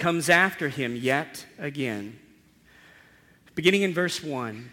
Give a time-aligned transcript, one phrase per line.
[0.00, 2.18] comes after him yet again.
[3.54, 4.70] Beginning in verse 1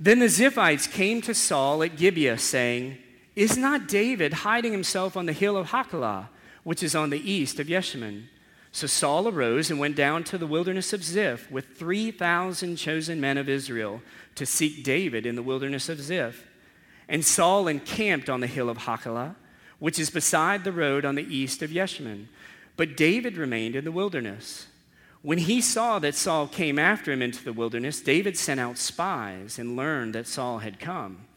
[0.00, 2.98] Then the Ziphites came to Saul at Gibeah, saying,
[3.36, 6.28] Is not David hiding himself on the hill of Hachilah,
[6.64, 8.24] which is on the east of Jeshimon?
[8.74, 13.36] So Saul arose and went down to the wilderness of Ziph with 3,000 chosen men
[13.36, 14.00] of Israel
[14.34, 16.46] to seek David in the wilderness of Ziph.
[17.06, 19.34] And Saul encamped on the hill of Hachilah,
[19.78, 22.28] which is beside the road on the east of Jeshimon.
[22.82, 24.66] But David remained in the wilderness.
[25.22, 29.56] When he saw that Saul came after him into the wilderness, David sent out spies
[29.56, 31.28] and learned that Saul had come.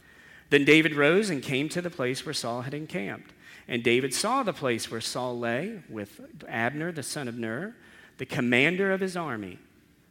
[0.49, 3.31] Then David rose and came to the place where Saul had encamped.
[3.67, 7.75] And David saw the place where Saul lay with Abner, the son of Ner,
[8.17, 9.59] the commander of his army.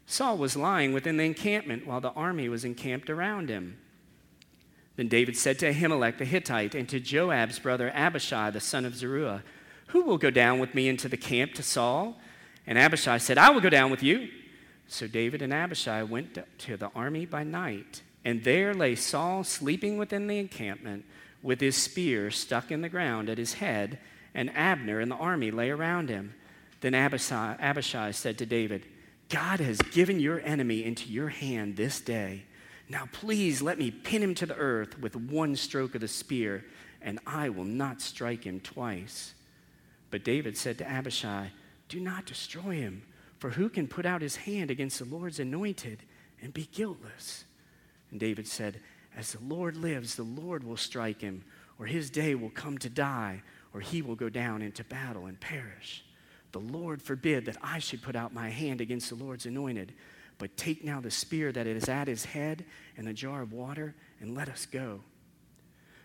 [0.07, 3.77] Saul was lying within the encampment while the army was encamped around him.
[4.95, 8.95] Then David said to Ahimelech the Hittite and to Joab's brother Abishai, the son of
[8.95, 9.43] Zeruiah,
[9.95, 12.17] Who will go down with me into the camp to Saul?
[12.67, 14.29] And Abishai said, I will go down with you.
[14.89, 19.97] So David and Abishai went to the army by night, and there lay Saul sleeping
[19.97, 21.05] within the encampment
[21.45, 24.01] with his spear stuck in the ground at his head,
[24.35, 26.35] and Abner and the army lay around him.
[26.81, 28.87] Then Abishai, Abishai said to David,
[29.29, 32.47] God has given your enemy into your hand this day.
[32.89, 36.65] Now please let me pin him to the earth with one stroke of the spear,
[37.01, 39.35] and I will not strike him twice.
[40.15, 41.49] But David said to Abishai,
[41.89, 43.03] Do not destroy him,
[43.41, 46.05] for who can put out his hand against the Lord's anointed
[46.41, 47.43] and be guiltless?
[48.13, 48.79] And David said,
[49.17, 51.43] as the Lord lives, the Lord will strike him,
[51.81, 53.43] or his day will come to die,
[53.73, 56.05] or he will go down into battle and perish.
[56.53, 59.95] The Lord forbid that I should put out my hand against the Lord's anointed.
[60.39, 62.65] But take now the spear that is at his head
[62.97, 65.01] and the jar of water, and let us go.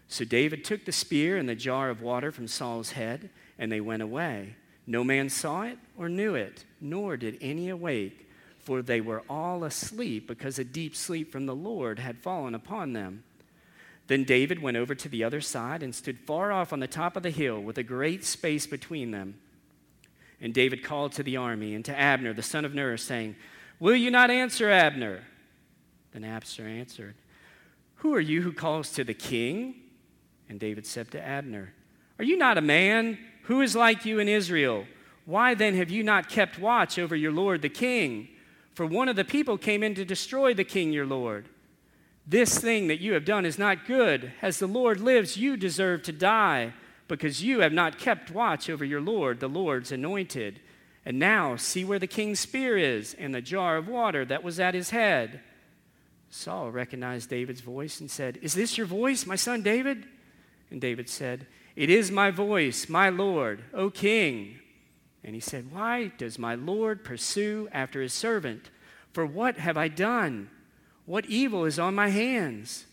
[0.09, 3.79] So David took the spear and the jar of water from Saul's head, and they
[3.79, 4.55] went away.
[4.85, 8.29] No man saw it or knew it, nor did any awake
[8.69, 12.93] for they were all asleep because a deep sleep from the Lord had fallen upon
[12.93, 13.23] them.
[14.05, 17.15] Then David went over to the other side and stood far off on the top
[17.15, 19.39] of the hill with a great space between them.
[20.39, 23.35] And David called to the army and to Abner, the son of Ner, saying,
[23.79, 25.23] Will you not answer, Abner?
[26.11, 27.15] Then Abner answered,
[27.95, 29.75] Who are you who calls to the king?
[30.49, 31.73] And David said to Abner,
[32.17, 33.17] Are you not a man?
[33.43, 34.85] Who is like you in Israel?
[35.25, 38.27] Why then have you not kept watch over your lord the king?
[38.73, 41.49] For one of the people came in to destroy the king your Lord.
[42.25, 44.31] This thing that you have done is not good.
[44.41, 46.73] As the Lord lives, you deserve to die,
[47.07, 50.61] because you have not kept watch over your Lord, the Lord's anointed.
[51.05, 54.59] And now see where the king's spear is, and the jar of water that was
[54.59, 55.41] at his head.
[56.29, 60.05] Saul recognized David's voice and said, Is this your voice, my son David?
[60.71, 64.59] And David said, It is my voice, my Lord, O king.
[65.23, 68.69] And he said, Why does my Lord pursue after his servant?
[69.13, 70.49] For what have I done?
[71.05, 72.85] What evil is on my hands?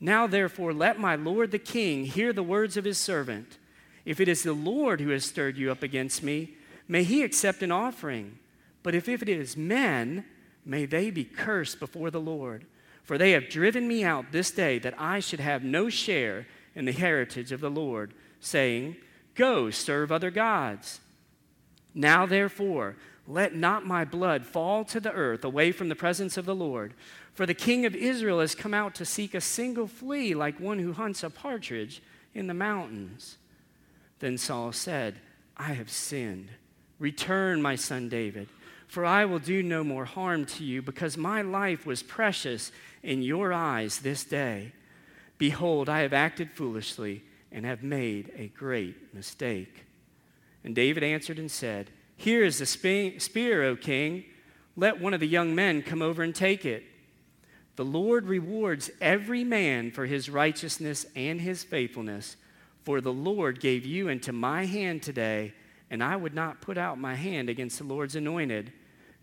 [0.00, 3.58] Now, therefore, let my Lord the king hear the words of his servant.
[4.04, 7.62] If it is the Lord who has stirred you up against me, may he accept
[7.62, 8.38] an offering.
[8.82, 10.26] But if, it is men,
[10.64, 12.66] may they be cursed before the Lord.
[13.02, 16.84] For they have driven me out this day that I should have no share in
[16.84, 18.96] the heritage of the Lord, saying,
[19.34, 21.00] Go serve other gods.
[21.94, 22.96] Now, therefore,
[23.26, 26.94] let not my blood fall to the earth away from the presence of the Lord.
[27.34, 30.78] For the king of Israel has come out to seek a single flea like one
[30.78, 32.02] who hunts a partridge
[32.34, 33.38] in the mountains.
[34.20, 35.16] Then Saul said,
[35.56, 36.50] I have sinned.
[36.98, 38.48] Return, my son David,
[38.86, 42.70] for I will do no more harm to you, because my life was precious
[43.02, 44.72] in your eyes this day.
[45.38, 49.84] Behold, I have acted foolishly and have made a great mistake.
[50.64, 54.24] And David answered and said, Here is the spear, O king.
[54.76, 56.84] Let one of the young men come over and take it.
[57.76, 62.36] The Lord rewards every man for his righteousness and his faithfulness.
[62.84, 65.54] For the Lord gave you into my hand today,
[65.90, 68.72] and I would not put out my hand against the Lord's anointed.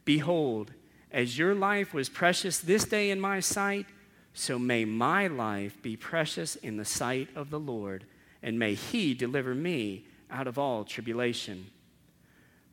[0.04, 0.74] Behold,
[1.12, 3.86] as your life was precious this day in my sight,
[4.34, 8.06] so may my life be precious in the sight of the Lord,
[8.42, 11.68] and may he deliver me out of all tribulation.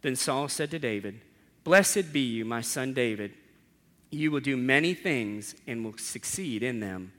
[0.02, 1.20] Then Saul said to David,
[1.64, 3.32] Blessed be you, my son David.
[4.10, 7.12] You will do many things and will succeed in them.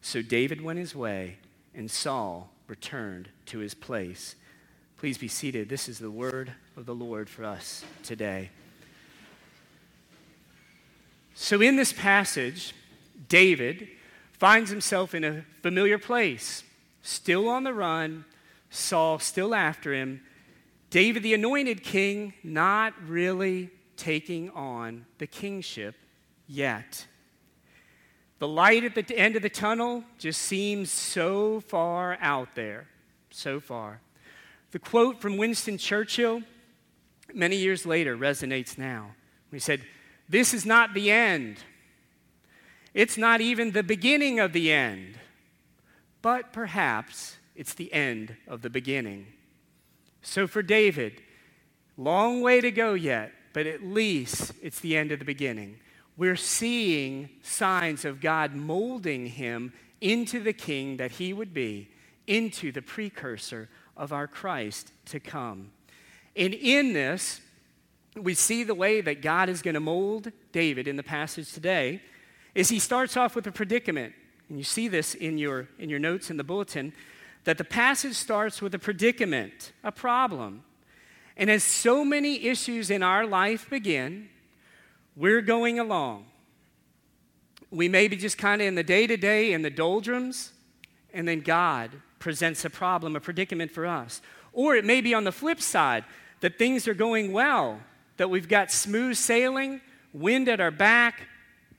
[0.00, 1.38] So David went his way,
[1.74, 4.36] and Saul returned to his place.
[4.98, 5.68] Please be seated.
[5.68, 8.50] This is the word of the Lord for us today.
[11.34, 12.74] So, in this passage,
[13.28, 13.88] David
[14.32, 16.62] finds himself in a familiar place,
[17.02, 18.24] still on the run,
[18.70, 20.20] Saul still after him.
[20.90, 25.94] David, the anointed king, not really taking on the kingship
[26.46, 27.06] yet.
[28.38, 32.86] The light at the end of the tunnel just seems so far out there,
[33.30, 34.00] so far.
[34.72, 36.42] The quote from Winston Churchill,
[37.32, 39.12] many years later, resonates now.
[39.50, 39.80] He said,
[40.28, 41.56] This is not the end.
[42.96, 45.18] It's not even the beginning of the end,
[46.22, 49.26] but perhaps it's the end of the beginning.
[50.22, 51.20] So for David,
[51.98, 55.76] long way to go yet, but at least it's the end of the beginning
[56.16, 61.90] we're seeing signs of God molding him into the king that he would be,
[62.26, 65.72] into the precursor of our Christ to come.
[66.34, 67.42] And in this,
[68.16, 72.00] we see the way that God is going to mold David in the passage today
[72.56, 74.14] is he starts off with a predicament.
[74.48, 76.94] And you see this in your, in your notes in the bulletin,
[77.44, 80.64] that the passage starts with a predicament, a problem.
[81.36, 84.30] And as so many issues in our life begin,
[85.14, 86.24] we're going along.
[87.70, 90.52] We may be just kind of in the day to day, in the doldrums,
[91.12, 94.22] and then God presents a problem, a predicament for us.
[94.54, 96.04] Or it may be on the flip side
[96.40, 97.80] that things are going well,
[98.16, 99.82] that we've got smooth sailing,
[100.14, 101.28] wind at our back,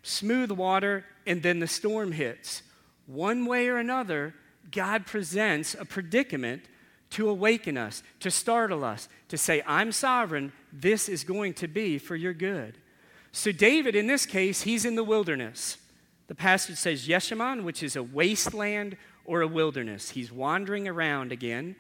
[0.07, 2.63] smooth water, and then the storm hits.
[3.05, 4.33] One way or another,
[4.71, 6.63] God presents a predicament
[7.11, 11.97] to awaken us, to startle us, to say, I'm sovereign, this is going to be
[11.97, 12.77] for your good.
[13.31, 15.77] So, David, in this case, he's in the wilderness.
[16.27, 20.09] The passage says Yeshimon, which is a wasteland or a wilderness.
[20.09, 21.75] He's wandering around again,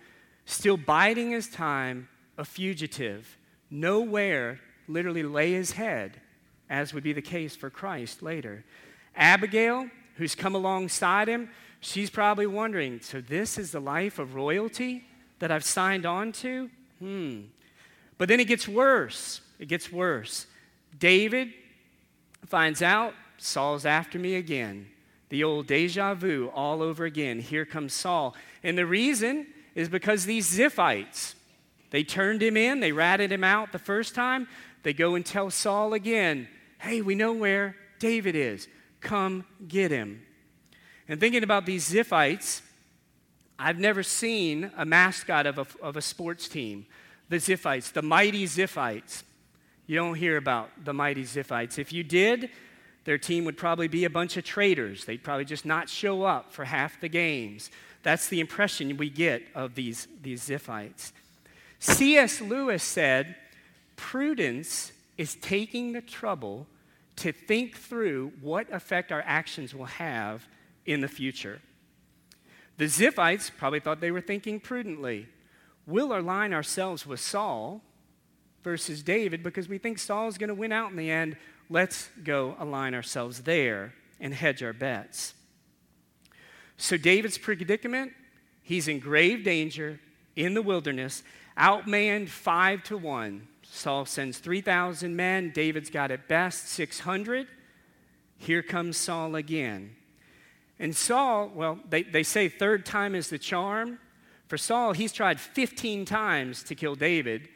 [0.45, 2.07] still biding his time,
[2.37, 3.37] a fugitive,
[3.69, 6.21] nowhere literally lay his head,
[6.69, 8.63] as would be the case for Christ later.
[9.15, 11.49] Abigail, who's come alongside him,
[11.79, 15.05] she's probably wondering so, this is the life of royalty
[15.39, 16.69] that I've signed on to?
[16.99, 17.41] Hmm.
[18.17, 19.41] But then it gets worse.
[19.59, 20.47] It gets worse.
[20.97, 21.53] David
[22.45, 24.87] finds out Saul's after me again.
[25.29, 27.39] The old deja vu all over again.
[27.39, 28.35] Here comes Saul.
[28.63, 31.35] And the reason is because these Ziphites,
[31.91, 34.47] they turned him in, they ratted him out the first time.
[34.83, 36.47] They go and tell Saul again,
[36.79, 38.67] hey, we know where David is.
[39.01, 40.21] Come get him.
[41.07, 42.61] And thinking about these Ziphites,
[43.59, 46.85] I've never seen a mascot of a, of a sports team.
[47.29, 49.23] The Ziphites, the mighty Ziphites.
[49.87, 51.79] You don't hear about the mighty Ziphites.
[51.79, 52.49] If you did,
[53.05, 55.05] their team would probably be a bunch of traitors.
[55.05, 57.71] They'd probably just not show up for half the games.
[58.03, 61.13] That's the impression we get of these, these Ziphites.
[61.79, 62.41] C.S.
[62.41, 63.35] Lewis said,
[63.95, 66.67] Prudence is taking the trouble
[67.17, 70.47] to think through what effect our actions will have
[70.85, 71.61] in the future.
[72.77, 75.27] The Ziphites probably thought they were thinking prudently.
[75.87, 77.81] We'll align ourselves with Saul
[78.63, 81.37] versus David because we think Saul's going to win out in the end.
[81.69, 85.33] Let's go align ourselves there and hedge our bets.
[86.77, 88.13] So, David's predicament
[88.61, 89.99] he's in grave danger
[90.35, 91.23] in the wilderness,
[91.57, 93.47] outmanned five to one.
[93.69, 95.51] Saul sends 3,000 men.
[95.53, 97.47] David's got at best 600.
[98.37, 99.95] Here comes Saul again.
[100.79, 103.99] And Saul, well, they, they say third time is the charm.
[104.47, 107.49] For Saul, he's tried 15 times to kill David.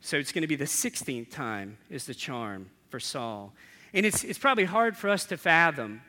[0.00, 3.52] So it's going to be the 16th time is the charm for Saul.
[3.92, 6.02] And it's, it's probably hard for us to fathom.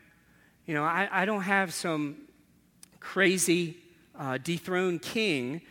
[0.65, 2.17] You know, I, I don't have some
[3.00, 3.77] crazy
[4.17, 5.62] uh, dethroned king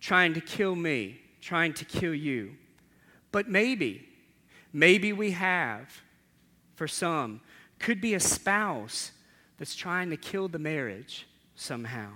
[0.00, 2.54] trying to kill me, trying to kill you.
[3.36, 4.08] But maybe,
[4.72, 6.00] maybe we have
[6.74, 7.42] for some.
[7.78, 9.12] Could be a spouse
[9.58, 12.12] that's trying to kill the marriage somehow.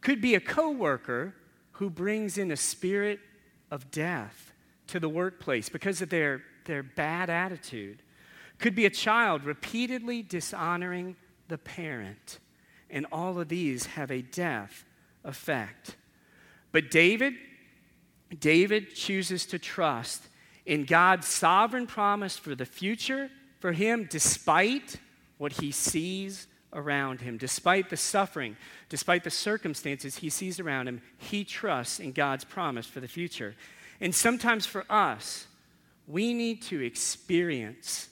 [0.00, 1.34] Could be a coworker
[1.72, 3.20] who brings in a spirit
[3.70, 4.54] of death
[4.86, 8.02] to the workplace because of their, their bad attitude.
[8.58, 11.16] Could be a child repeatedly dishonoring
[11.48, 12.38] the parent.
[12.88, 14.86] And all of these have a death
[15.24, 15.96] effect.
[16.72, 17.34] But David,
[18.40, 20.22] David chooses to trust
[20.68, 24.96] in God's sovereign promise for the future for him, despite
[25.38, 28.54] what he sees around him, despite the suffering,
[28.90, 33.56] despite the circumstances he sees around him, he trusts in God's promise for the future.
[33.98, 35.46] And sometimes for us,
[36.06, 38.10] we need to experience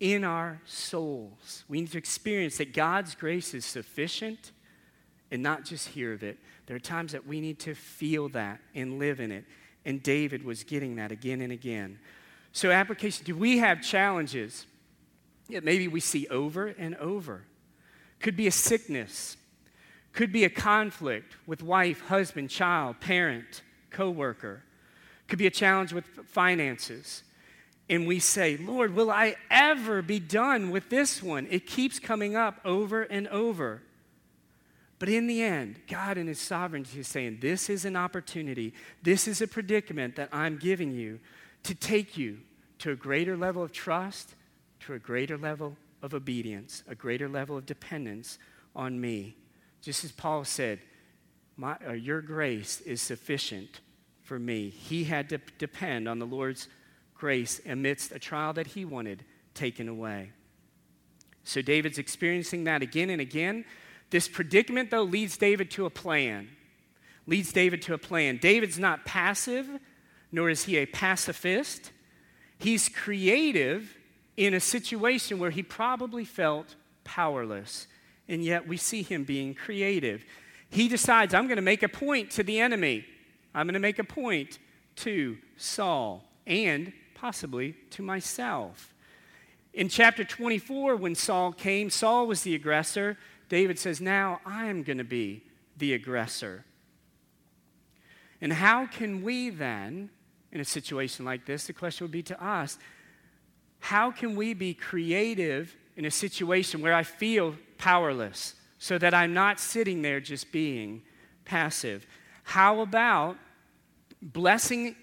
[0.00, 4.52] in our souls, we need to experience that God's grace is sufficient
[5.30, 6.38] and not just hear of it.
[6.66, 9.44] There are times that we need to feel that and live in it.
[9.84, 11.98] And David was getting that again and again.
[12.52, 14.66] So, application do we have challenges
[15.48, 17.44] that maybe we see over and over?
[18.20, 19.36] Could be a sickness,
[20.12, 24.62] could be a conflict with wife, husband, child, parent, coworker.
[25.28, 27.22] Could be a challenge with finances.
[27.88, 31.48] and we say, Lord, will I ever be done with this one?
[31.50, 33.82] It keeps coming up over and over.
[35.00, 39.26] But in the end, God in His sovereignty is saying, This is an opportunity, this
[39.26, 41.18] is a predicament that I'm giving you
[41.64, 42.38] to take you
[42.78, 44.34] to a greater level of trust,
[44.80, 48.38] to a greater level of obedience, a greater level of dependence
[48.76, 49.36] on me.
[49.80, 50.80] Just as Paul said,
[51.56, 53.80] My, uh, Your grace is sufficient
[54.22, 54.68] for me.
[54.68, 56.68] He had to depend on the Lord's
[57.14, 60.32] grace amidst a trial that he wanted taken away.
[61.44, 63.64] So David's experiencing that again and again.
[64.10, 66.48] This predicament, though, leads David to a plan.
[67.26, 68.38] Leads David to a plan.
[68.38, 69.68] David's not passive,
[70.32, 71.92] nor is he a pacifist.
[72.58, 73.96] He's creative
[74.36, 76.74] in a situation where he probably felt
[77.04, 77.86] powerless,
[78.28, 80.24] and yet we see him being creative.
[80.70, 83.04] He decides, I'm going to make a point to the enemy.
[83.54, 84.58] I'm going to make a point
[84.96, 86.24] to Saul.
[86.46, 88.94] And possibly to myself.
[89.74, 93.18] In chapter 24, when Saul came, Saul was the aggressor.
[93.50, 95.42] David says, Now I am going to be
[95.76, 96.64] the aggressor.
[98.40, 100.08] And how can we then,
[100.52, 102.78] in a situation like this, the question would be to us,
[103.80, 109.34] how can we be creative in a situation where I feel powerless so that I'm
[109.34, 111.02] not sitting there just being
[111.44, 112.06] passive?
[112.44, 113.36] How about
[114.22, 114.94] blessing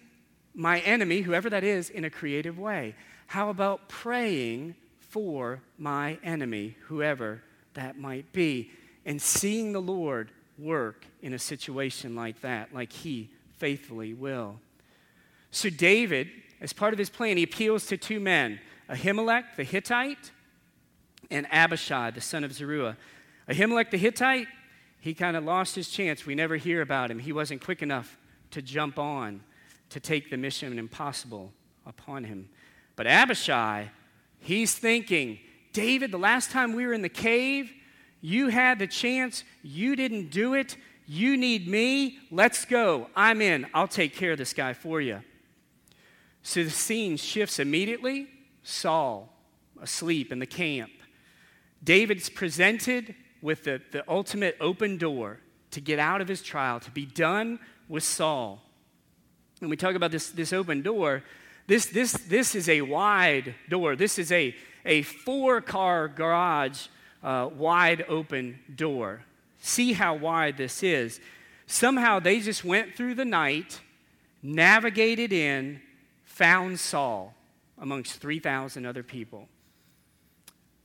[0.55, 2.95] my enemy, whoever that is, in a creative way?
[3.27, 7.43] How about praying for my enemy, whoever
[7.77, 8.71] that might be,
[9.05, 14.59] and seeing the Lord work in a situation like that, like he faithfully will?
[15.51, 16.29] So, David,
[16.59, 20.31] as part of his plan, he appeals to two men Ahimelech the Hittite
[21.29, 22.97] and Abishai the son of Zeruiah.
[23.49, 24.47] Ahimelech the Hittite,
[24.99, 26.25] he kind of lost his chance.
[26.25, 27.19] We never hear about him.
[27.19, 28.17] He wasn't quick enough
[28.51, 29.41] to jump on
[29.89, 31.53] to take the mission impossible
[31.85, 32.49] upon him.
[32.95, 33.89] But Abishai,
[34.39, 35.39] he's thinking,
[35.77, 37.71] David, the last time we were in the cave,
[38.19, 40.75] you had the chance, you didn't do it.
[41.05, 42.17] You need me.
[42.31, 43.11] Let's go.
[43.15, 43.67] I'm in.
[43.75, 45.21] I'll take care of this guy for you.
[46.41, 48.27] So the scene shifts immediately.
[48.63, 49.31] Saul
[49.79, 50.89] asleep in the camp.
[51.83, 56.89] David's presented with the, the ultimate open door to get out of his trial, to
[56.89, 58.63] be done with Saul
[59.59, 61.23] when we talk about this, this open door,
[61.67, 63.95] this, this, this is a wide door.
[63.95, 64.55] This is a,
[64.87, 66.87] a four car garage,
[67.21, 69.21] uh, wide open door.
[69.59, 71.19] See how wide this is.
[71.67, 73.81] Somehow they just went through the night,
[74.41, 75.81] navigated in,
[76.23, 77.35] found Saul
[77.77, 79.49] amongst 3,000 other people.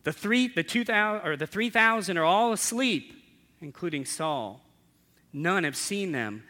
[0.02, 3.14] The, three, the, 2000, or the 3,000 are all asleep,
[3.60, 4.60] including Saul.
[5.32, 6.42] None have seen them.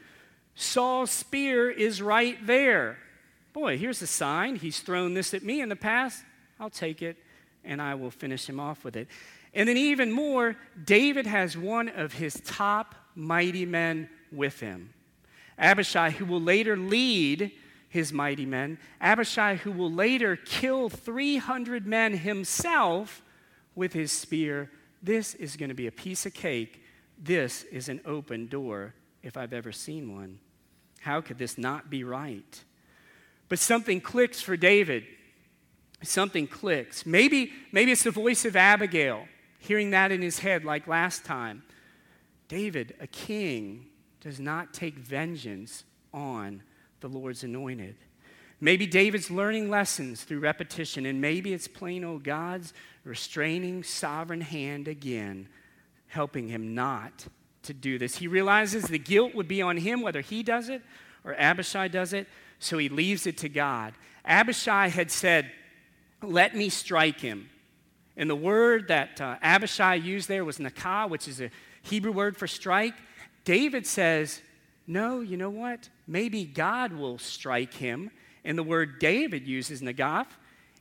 [0.54, 2.99] Saul's spear is right there.
[3.52, 4.56] Boy, here's a sign.
[4.56, 6.25] He's thrown this at me in the past.
[6.59, 7.18] I'll take it
[7.64, 9.09] and I will finish him off with it.
[9.54, 14.95] And then, even more, David has one of his top mighty men with him
[15.59, 17.52] Abishai, who will later lead
[17.88, 18.78] his mighty men.
[19.00, 23.23] Abishai, who will later kill 300 men himself
[23.75, 24.71] with his spear.
[25.02, 26.83] This is going to be a piece of cake.
[27.19, 30.38] This is an open door if I've ever seen one.
[31.00, 32.64] How could this not be right?
[33.49, 35.04] But something clicks for David.
[36.02, 37.06] Something clicks.
[37.06, 39.26] Maybe, maybe it's the voice of Abigail,
[39.59, 41.62] hearing that in his head like last time.
[42.49, 43.87] David, a king,
[44.21, 46.62] does not take vengeance on
[47.00, 47.97] the Lord's anointed.
[48.61, 52.73] Maybe David's learning lessons through repetition, and maybe it's plain old God's
[53.04, 55.49] restraining sovereign hand again,
[56.06, 57.26] helping him not
[57.64, 58.16] to do this.
[58.16, 60.82] He realizes the guilt would be on him, whether he does it
[61.25, 62.28] or Abishai does it,
[62.59, 63.94] so he leaves it to God.
[64.25, 65.50] Abishai had said,
[66.23, 67.50] Let me strike him.
[68.17, 71.50] And the word that uh, Abishai used there was nakah, which is a
[71.83, 72.95] Hebrew word for strike.
[73.45, 74.41] David says,
[74.87, 75.88] No, you know what?
[76.07, 78.11] Maybe God will strike him.
[78.45, 80.26] And the word David uses, nagaf,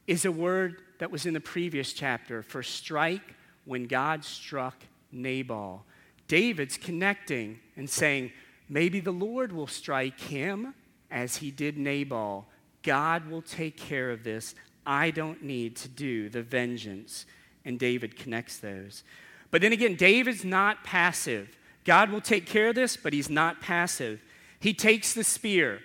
[0.07, 4.75] is a word that was in the previous chapter for strike when God struck
[5.11, 5.85] Nabal.
[6.27, 8.31] David's connecting and saying,
[8.69, 10.73] maybe the Lord will strike him
[11.09, 12.47] as he did Nabal.
[12.83, 14.55] God will take care of this.
[14.85, 17.25] I don't need to do the vengeance.
[17.63, 19.03] And David connects those.
[19.51, 21.55] But then again, David's not passive.
[21.83, 24.21] God will take care of this, but he's not passive.
[24.59, 25.79] He takes the spear.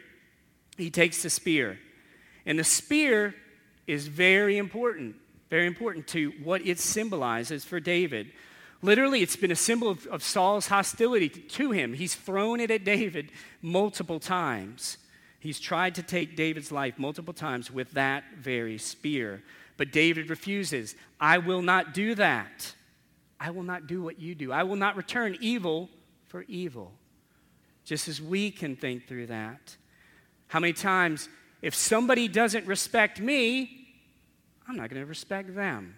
[0.77, 1.79] He takes the spear.
[2.45, 3.35] And the spear
[3.87, 5.17] is very important,
[5.51, 8.31] very important to what it symbolizes for David.
[8.83, 11.95] Literally, it's been a symbol of, of, Saul's hostility to him.
[11.95, 14.99] He's thrown it at David multiple times.
[15.47, 19.45] He's tried to take David's life multiple times with that very spear.
[19.77, 20.97] But David refuses.
[21.21, 22.75] I will not do that.
[23.39, 24.51] I will not do what you do.
[24.51, 25.89] I will not return evil
[26.27, 26.91] for evil.
[27.85, 29.77] Just as we can think through that.
[30.49, 31.29] How many times,
[31.63, 33.87] if somebody doesn't respect me,
[34.67, 35.95] I'm not going to respect them.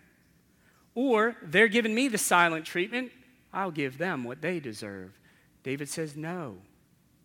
[0.95, 3.12] Or they're giving me the silent treatment,
[3.50, 5.19] I'll give them what they deserve.
[5.62, 6.59] David says, No,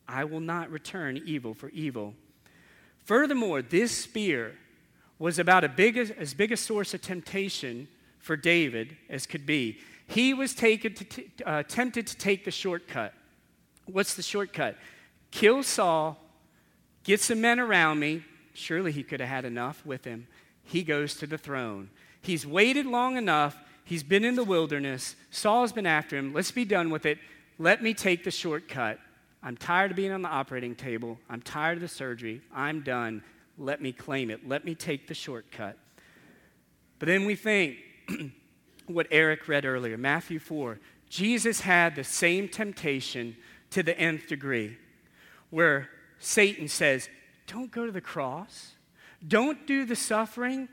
[0.07, 2.13] I will not return evil for evil.
[3.05, 4.55] Furthermore, this spear
[5.19, 7.87] was about a big, as big a source of temptation
[8.19, 9.79] for David as could be.
[10.07, 13.13] He was taken t- uh, tempted to take the shortcut.
[13.85, 14.77] What's the shortcut?
[15.31, 16.17] Kill Saul,
[17.03, 18.23] get some men around me.
[18.53, 20.27] Surely he could have had enough with him.
[20.63, 21.89] He goes to the throne.
[22.21, 23.57] He's waited long enough.
[23.83, 25.15] He's been in the wilderness.
[25.31, 26.33] Saul's been after him.
[26.33, 27.17] Let's be done with it.
[27.59, 28.99] Let me take the shortcut.
[29.43, 31.19] I'm tired of being on the operating table.
[31.29, 32.41] I'm tired of the surgery.
[32.53, 33.23] I'm done.
[33.57, 34.47] Let me claim it.
[34.47, 35.77] Let me take the shortcut.
[36.97, 37.77] But then we think
[38.87, 40.79] what Eric read earlier, Matthew 4.
[41.09, 43.35] Jesus had the same temptation
[43.71, 44.77] to the nth degree,
[45.49, 47.09] where Satan says,
[47.45, 48.75] Don't go to the cross.
[49.27, 50.69] Don't do the suffering.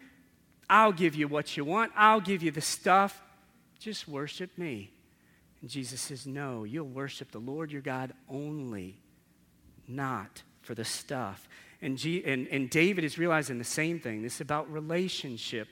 [0.68, 1.92] I'll give you what you want.
[1.96, 3.20] I'll give you the stuff.
[3.80, 4.92] Just worship me.
[5.60, 8.98] And Jesus says, No, you'll worship the Lord your God only,
[9.86, 11.48] not for the stuff.
[11.82, 14.22] And, G- and, and David is realizing the same thing.
[14.22, 15.68] This is about relationship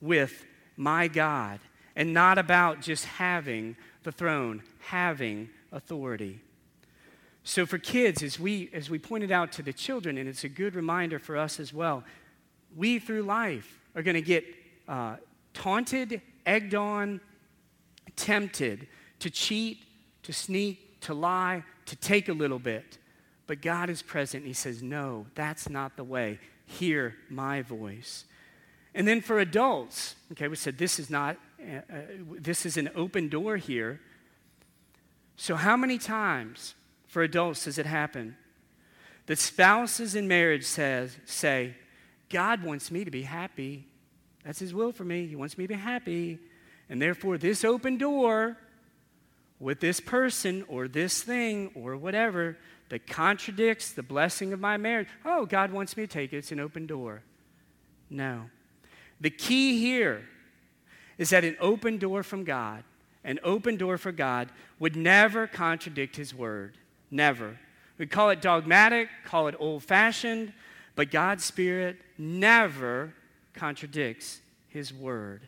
[0.00, 0.44] with
[0.76, 1.60] my God
[1.94, 6.40] and not about just having the throne, having authority.
[7.42, 10.48] So for kids, as we as we pointed out to the children, and it's a
[10.48, 12.04] good reminder for us as well,
[12.74, 14.44] we through life are going to get
[14.88, 15.16] uh,
[15.54, 17.20] taunted, egged on,
[18.16, 18.88] tempted
[19.20, 19.78] to cheat,
[20.22, 22.98] to sneak, to lie, to take a little bit.
[23.46, 24.44] But God is present.
[24.44, 26.38] He says, No, that's not the way.
[26.66, 28.24] Hear my voice.
[28.94, 31.96] And then for adults, okay, we said this is not, uh, uh,
[32.40, 34.00] this is an open door here.
[35.36, 36.74] So, how many times
[37.06, 38.36] for adults does it happen
[39.26, 41.74] that spouses in marriage says, say,
[42.30, 43.86] God wants me to be happy.
[44.44, 45.26] That's his will for me.
[45.26, 46.38] He wants me to be happy.
[46.88, 48.56] And therefore, this open door
[49.58, 52.56] with this person or this thing or whatever
[52.88, 55.08] that contradicts the blessing of my marriage.
[55.24, 56.38] Oh, God wants me to take it.
[56.38, 57.22] It's an open door.
[58.10, 58.50] No.
[59.20, 60.24] The key here
[61.18, 62.84] is that an open door from God,
[63.24, 66.76] an open door for God, would never contradict His word.
[67.10, 67.58] Never.
[67.98, 70.52] We call it dogmatic, call it old fashioned,
[70.94, 73.14] but God's Spirit never
[73.54, 75.42] contradicts His word.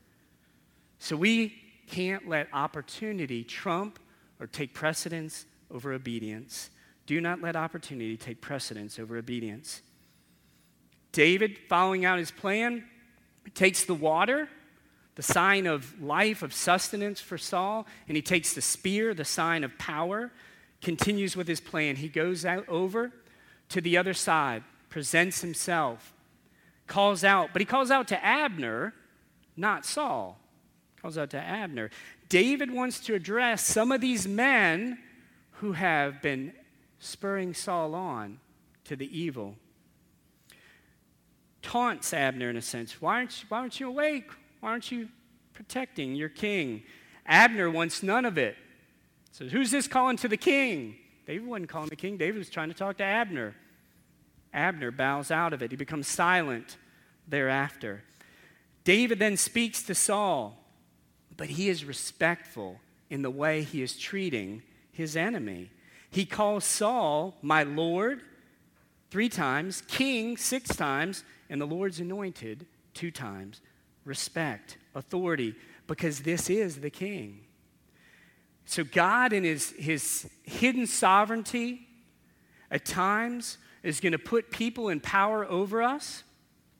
[0.98, 1.54] So we
[1.88, 3.98] can't let opportunity trump
[4.40, 6.70] or take precedence over obedience.
[7.06, 9.82] Do not let opportunity take precedence over obedience.
[11.12, 12.84] David, following out his plan,
[13.54, 14.48] takes the water,
[15.14, 19.64] the sign of life, of sustenance for Saul, and he takes the spear, the sign
[19.64, 20.30] of power,
[20.82, 21.96] continues with his plan.
[21.96, 23.10] He goes out over
[23.70, 26.12] to the other side, presents himself,
[26.86, 28.94] calls out, but he calls out to Abner,
[29.56, 30.38] not Saul.
[31.00, 31.90] Calls out to Abner.
[32.28, 34.98] David wants to address some of these men
[35.52, 36.52] who have been
[36.98, 38.40] spurring Saul on
[38.84, 39.56] to the evil.
[41.62, 43.00] Taunts Abner in a sense.
[43.00, 44.30] Why aren't you, why aren't you awake?
[44.60, 45.08] Why aren't you
[45.52, 46.82] protecting your king?
[47.26, 48.56] Abner wants none of it.
[49.32, 50.96] Says, Who's this calling to the king?
[51.26, 52.16] David wasn't calling the king.
[52.16, 53.54] David was trying to talk to Abner.
[54.52, 55.70] Abner bows out of it.
[55.70, 56.78] He becomes silent
[57.28, 58.02] thereafter.
[58.84, 60.57] David then speaks to Saul
[61.38, 65.70] but he is respectful in the way he is treating his enemy.
[66.10, 68.20] He calls Saul my Lord
[69.10, 73.62] three times, King six times, and the Lord's anointed two times.
[74.04, 75.54] Respect, authority,
[75.86, 77.40] because this is the King.
[78.66, 81.86] So, God, in his, his hidden sovereignty,
[82.70, 86.24] at times is going to put people in power over us,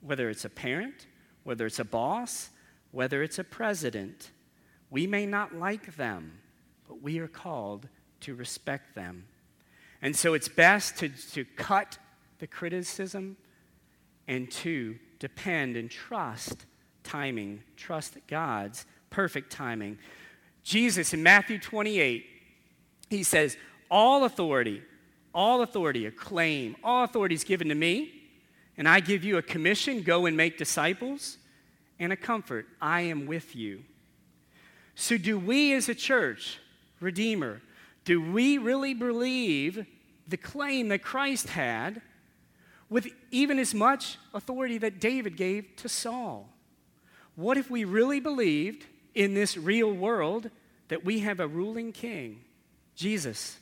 [0.01, 1.07] whether it's a parent,
[1.43, 2.49] whether it's a boss,
[2.91, 4.31] whether it's a president.
[4.89, 6.39] We may not like them,
[6.87, 7.87] but we are called
[8.21, 9.25] to respect them.
[10.01, 11.97] And so it's best to, to cut
[12.39, 13.37] the criticism
[14.27, 16.65] and to depend and trust
[17.03, 19.97] timing, trust God's perfect timing.
[20.63, 22.25] Jesus in Matthew 28,
[23.09, 23.57] he says,
[23.91, 24.81] All authority,
[25.33, 28.13] all authority, a claim, all authority is given to me,
[28.77, 31.37] and I give you a commission go and make disciples,
[31.99, 33.83] and a comfort I am with you
[34.99, 36.59] so, do we as a church,
[36.99, 37.61] Redeemer,
[38.05, 39.85] do we really believe
[40.27, 42.01] the claim that Christ had
[42.89, 46.49] with even as much authority that David gave to Saul.
[47.35, 50.49] What if we really believed in this real world
[50.87, 52.41] that we have a ruling king,
[52.95, 53.59] Jesus,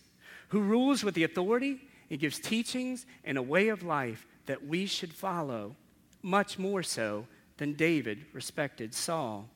[0.50, 4.86] who rules with the authority and gives teachings and a way of life that we
[4.86, 5.76] should follow,
[6.24, 9.50] much more so than David respected Saul?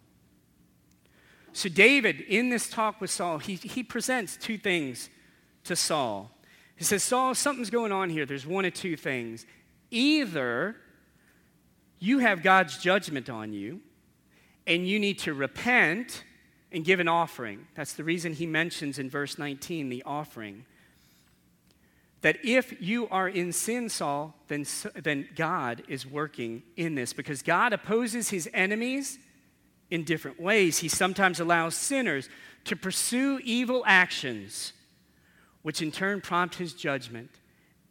[1.53, 5.09] So, David, in this talk with Saul, he, he presents two things
[5.65, 6.31] to Saul.
[6.75, 8.25] He says, Saul, something's going on here.
[8.25, 9.45] There's one of two things.
[9.91, 10.75] Either
[11.99, 13.81] you have God's judgment on you,
[14.65, 16.23] and you need to repent
[16.71, 17.67] and give an offering.
[17.75, 20.65] That's the reason he mentions in verse 19 the offering.
[22.21, 27.41] That if you are in sin, Saul, then, then God is working in this because
[27.41, 29.19] God opposes his enemies
[29.91, 30.79] in different ways.
[30.79, 32.29] He sometimes allows sinners
[32.63, 34.73] to pursue evil actions,
[35.61, 37.29] which in turn prompt his judgment.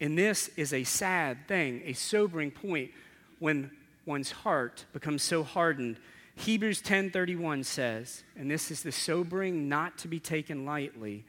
[0.00, 2.90] And this is a sad thing, a sobering point
[3.38, 3.70] when
[4.06, 5.98] one's heart becomes so hardened.
[6.36, 11.24] Hebrews 10:31 says, and this is the sobering, not to be taken lightly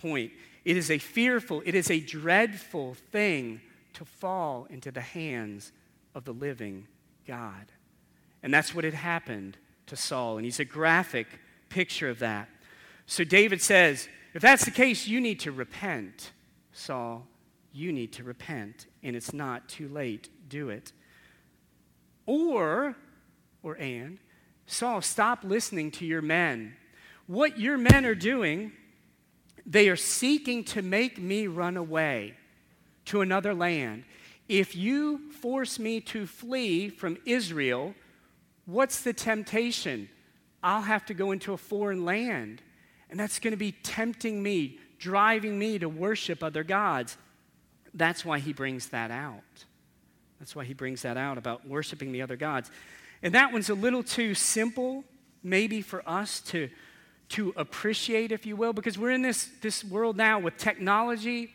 [0.00, 0.32] point.
[0.64, 3.62] It is a fearful, it is a dreadful thing
[3.94, 5.72] to fall into the hands
[6.14, 6.86] of the living
[7.26, 7.72] God.
[8.42, 9.56] And that's what had happened
[9.90, 10.38] to Saul.
[10.38, 11.26] And he's a graphic
[11.68, 12.48] picture of that.
[13.06, 16.32] So David says, if that's the case, you need to repent,
[16.72, 17.26] Saul.
[17.72, 20.28] You need to repent, and it's not too late.
[20.48, 20.92] Do it.
[22.26, 22.96] Or,
[23.62, 24.18] or and,
[24.66, 26.74] Saul, stop listening to your men.
[27.26, 28.72] What your men are doing,
[29.66, 32.34] they are seeking to make me run away
[33.06, 34.04] to another land.
[34.48, 37.94] If you force me to flee from Israel,
[38.70, 40.08] What's the temptation?
[40.62, 42.62] I'll have to go into a foreign land.
[43.10, 47.16] And that's going to be tempting me, driving me to worship other gods.
[47.94, 49.42] That's why he brings that out.
[50.38, 52.70] That's why he brings that out about worshiping the other gods.
[53.22, 55.04] And that one's a little too simple,
[55.42, 56.70] maybe for us to,
[57.30, 61.52] to appreciate, if you will, because we're in this, this world now with technology,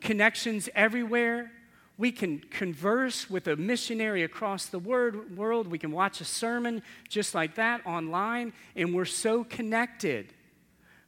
[0.00, 1.50] connections everywhere.
[1.96, 5.68] We can converse with a missionary across the world.
[5.68, 10.32] We can watch a sermon just like that online, and we're so connected.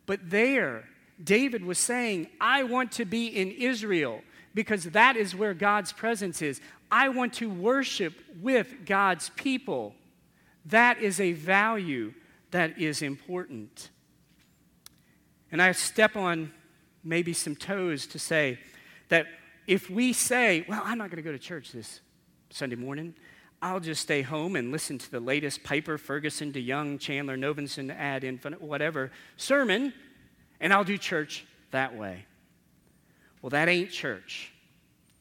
[0.06, 0.84] But there,
[1.22, 4.22] David was saying, I want to be in Israel
[4.54, 6.60] because that is where God's presence is.
[6.90, 9.94] I want to worship with God's people.
[10.66, 12.14] That is a value
[12.52, 13.90] that is important.
[15.50, 16.52] And I step on
[17.02, 18.58] maybe some toes to say
[19.08, 19.26] that
[19.66, 22.00] if we say, well, I'm not going to go to church this
[22.50, 23.14] Sunday morning,
[23.60, 28.22] I'll just stay home and listen to the latest Piper, Ferguson, DeYoung, Chandler, Novenson ad,
[28.22, 29.92] infinite, whatever sermon,
[30.60, 32.26] and I'll do church that way.
[33.42, 34.52] Well, that ain't church.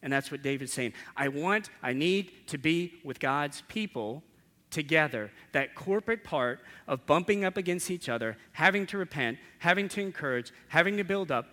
[0.02, 0.94] And that's what David's saying.
[1.18, 4.22] I want, I need to be with God's people
[4.70, 5.32] together.
[5.54, 10.52] That corporate part of bumping up against each other, having to repent, having to encourage,
[10.68, 11.48] having to build up,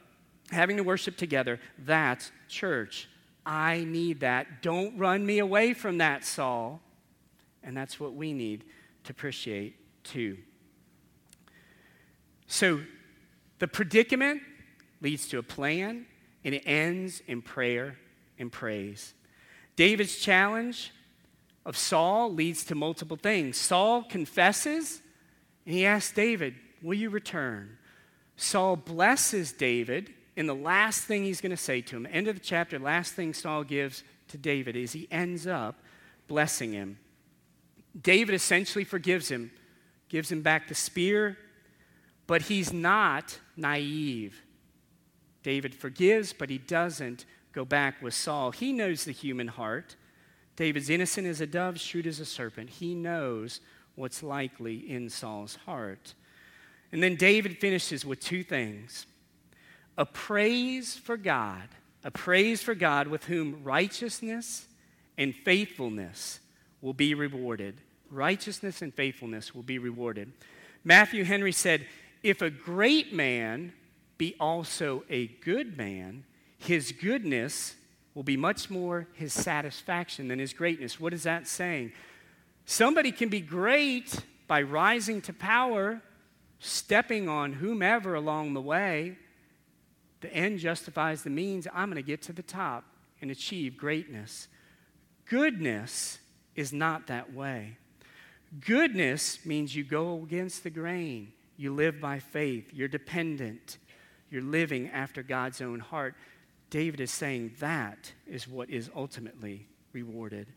[0.53, 3.09] having to worship together, that's church.
[3.45, 4.63] I need that.
[4.63, 6.81] Don't run me away from that, Saul.
[7.63, 8.65] And that's what we need
[9.05, 10.39] to appreciate too.
[12.47, 12.81] So
[13.59, 14.43] the predicament
[15.01, 16.07] leads to a plan,
[16.45, 17.97] and it ends in prayer
[18.39, 19.15] and praise.
[19.75, 20.93] David's challenge
[21.65, 23.57] of Saul leads to multiple things.
[23.57, 25.01] Saul confesses,
[25.65, 27.79] and he asks David, Will you return?
[28.37, 32.37] Saul blesses David in the last thing he's going to say to him, end of
[32.37, 35.77] the chapter, last thing Saul gives to David is he ends up
[36.27, 36.99] blessing him.
[38.01, 39.51] David essentially forgives him,
[40.09, 41.37] gives him back the spear,
[42.27, 44.41] but he's not naive.
[45.43, 48.53] David forgives, but he doesn't go back with Saul.
[48.53, 49.97] He knows the human heart.
[50.57, 52.71] David's innocent as a dove, shrewd as a serpent.
[52.71, 53.61] He knows
[53.95, 56.15] what's likely in Saul's heart.
[56.91, 59.07] And then David finishes with two things
[59.97, 61.69] a praise for God,
[62.05, 64.67] a praise for God with whom righteousness
[65.19, 66.41] and faithfulness
[66.81, 67.77] will be rewarded.
[68.11, 70.33] Righteousness and faithfulness will be rewarded.
[70.85, 71.87] Matthew Henry said,
[72.23, 73.73] If a great man
[74.19, 76.25] be also a good man,
[76.59, 77.75] his goodness
[78.15, 81.01] will be much more his satisfaction than his greatness.
[81.01, 81.93] What is that saying?
[82.67, 84.15] Somebody can be great
[84.47, 86.03] by rising to power,
[86.59, 89.17] stepping on whomever along the way,
[90.23, 91.67] the end justifies the means.
[91.73, 92.85] I'm going to get to the top
[93.21, 94.49] and achieve greatness.
[95.29, 96.19] Goodness
[96.57, 97.79] is not that way.
[98.61, 101.33] Goodness means you go against the grain.
[101.57, 102.71] You live by faith.
[102.73, 103.79] You're dependent.
[104.31, 106.15] You're living after God's own heart.
[106.71, 110.49] David is saying that is what is ultimately rewarded.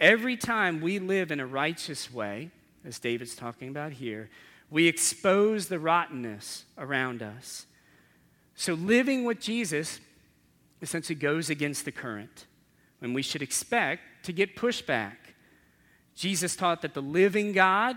[0.00, 2.50] Every time we live in a righteous way,
[2.84, 4.30] as David's talking about here,
[4.70, 7.66] we expose the rottenness around us.
[8.56, 10.00] So living with Jesus
[10.82, 12.46] essentially goes against the current,
[13.00, 15.16] and we should expect to get pushback.
[16.14, 17.96] Jesus taught that the living God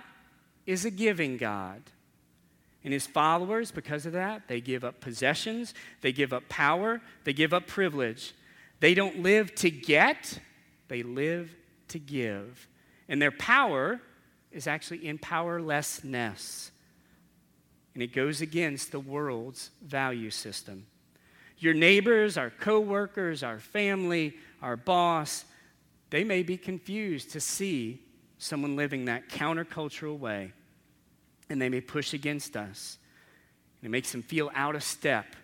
[0.65, 1.81] is a giving God.
[2.83, 7.33] And his followers, because of that, they give up possessions, they give up power, they
[7.33, 8.33] give up privilege.
[8.79, 10.39] They don't live to get,
[10.87, 11.53] they live
[11.89, 12.67] to give.
[13.07, 13.99] And their power
[14.51, 16.71] is actually in powerlessness.
[17.99, 20.85] And it goes against the world's value system.
[21.57, 25.43] Your neighbors, our coworkers, our family, our boss,
[26.09, 28.01] they may be confused to see
[28.37, 30.53] someone living that countercultural way
[31.49, 32.97] and they may push against us.
[33.81, 35.35] And it makes them feel out of step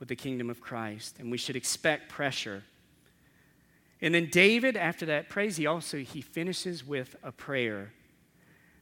[0.00, 2.64] with the kingdom of Christ, and we should expect pressure.
[4.02, 7.92] And then David, after that praise, he also he finishes with a prayer.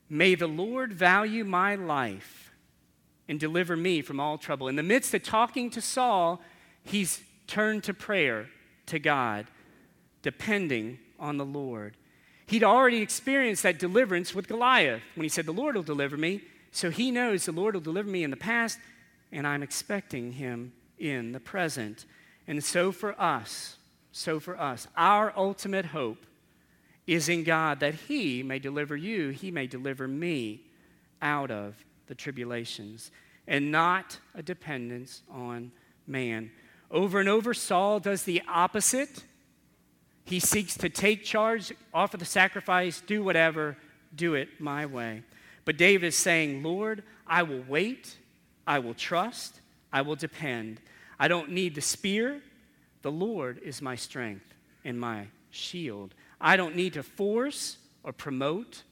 [0.09, 2.53] May the Lord value my life
[3.29, 4.69] and deliver me from all trouble.
[4.69, 6.41] In the midst of talking to Saul,
[6.85, 8.49] he's turned to prayer
[8.87, 9.47] to God,
[10.23, 11.97] depending on the Lord.
[12.47, 16.43] He'd already experienced that deliverance with Goliath when he said, The Lord will deliver me.
[16.73, 18.79] So he knows the Lord will deliver me in the past,
[19.31, 22.05] and I'm expecting him in the present.
[22.47, 23.77] And so for us,
[24.13, 26.27] so for us, our ultimate hope
[27.07, 30.63] is in God that he may deliver you, he may deliver me
[31.23, 31.77] out of
[32.07, 33.11] the tribulations,
[33.47, 35.73] and not a dependence on
[36.07, 36.51] man.
[36.91, 39.25] Over and over, Saul does the opposite
[40.25, 43.77] he seeks to take charge, offer the sacrifice, do whatever,
[44.15, 45.23] do it my way.
[45.65, 48.17] But David is saying, Lord, I will wait,
[48.67, 49.61] I will trust,
[49.93, 50.81] I will depend.
[51.19, 52.41] I don't need the spear.
[53.03, 56.15] The Lord is my strength and my shield.
[56.41, 58.83] I don't need to force or promote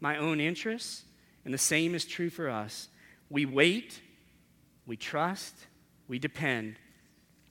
[0.00, 1.04] my own interests.
[1.44, 2.88] And the same is true for us.
[3.28, 4.00] We wait,
[4.86, 5.54] we trust,
[6.08, 6.76] we depend.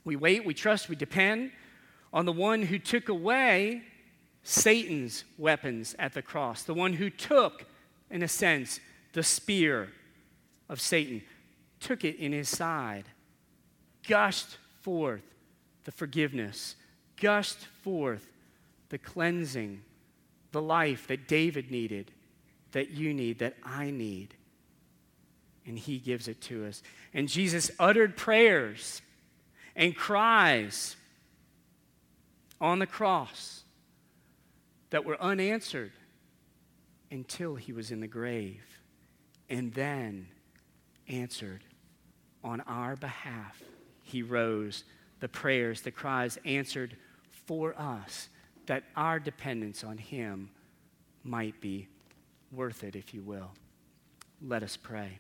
[0.04, 1.52] We wait, we trust, we depend
[2.12, 3.84] on the one who took away
[4.44, 7.66] Satan's weapons at the cross, the one who took,
[8.10, 8.80] in a sense,
[9.14, 9.90] the spear
[10.70, 11.22] of Satan,
[11.80, 13.06] took it in his side,
[14.08, 15.24] gushed forth
[15.84, 16.76] the forgiveness,
[17.18, 18.28] gushed forth
[18.90, 19.82] the cleansing,
[20.52, 22.12] the life that David needed,
[22.72, 24.36] that you need, that I need.
[25.66, 26.82] And he gives it to us.
[27.14, 29.02] And Jesus uttered prayers
[29.76, 30.96] and cries
[32.60, 33.64] on the cross
[34.90, 35.92] that were unanswered
[37.12, 38.64] until he was in the grave
[39.50, 40.28] and then
[41.08, 41.64] answered
[42.44, 43.62] on our behalf.
[44.04, 44.84] He rose,
[45.20, 46.96] the prayers, the cries answered
[47.46, 48.30] for us
[48.68, 50.50] that our dependence on him
[51.24, 51.88] might be
[52.52, 53.52] worth it, if you will.
[54.42, 55.20] Let us pray.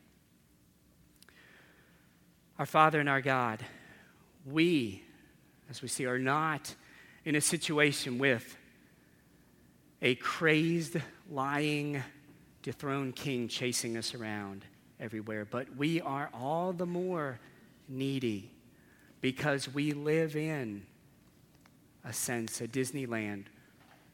[2.57, 3.63] Our Father and our God,
[4.45, 5.03] we,
[5.69, 6.75] as we see, are not
[7.25, 8.57] in a situation with
[10.01, 10.97] a crazed,
[11.29, 12.01] lying,
[12.63, 14.65] dethroned king chasing us around
[14.99, 15.45] everywhere.
[15.45, 17.39] But we are all the more
[17.87, 18.51] needy
[19.21, 20.85] because we live in
[22.03, 23.45] a sense, a Disneyland,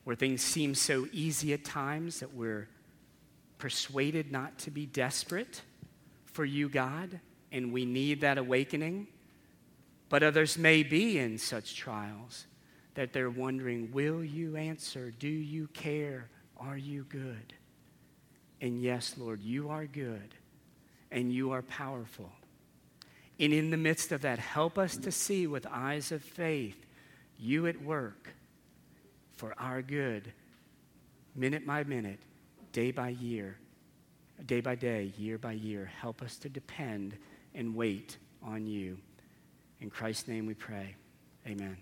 [0.04, 2.68] where things seem so easy at times that we're
[3.58, 5.62] persuaded not to be desperate
[6.26, 7.20] for you, God,
[7.52, 9.08] and we need that awakening.
[10.10, 12.46] But others may be in such trials
[12.96, 15.12] that they're wondering will you answer?
[15.12, 16.30] Do you care?
[16.58, 17.54] Are you good?
[18.62, 20.34] And yes, Lord, you are good
[21.12, 22.32] and you are powerful.
[23.40, 26.86] And in the midst of that, help us to see with eyes of faith
[27.38, 28.30] you at work
[29.36, 30.32] for our good,
[31.36, 32.20] minute by minute,
[32.76, 33.56] day by year,
[34.48, 35.90] day by day, year by year.
[36.02, 37.18] Help us to depend
[37.54, 38.98] and wait on you.
[39.80, 40.94] In Christ's name we pray.
[41.48, 41.78] Amen.